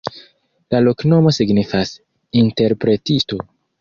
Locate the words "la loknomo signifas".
0.75-1.91